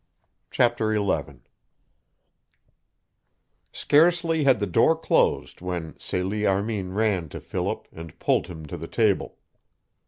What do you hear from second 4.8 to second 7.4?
closed when Celie Armin ran to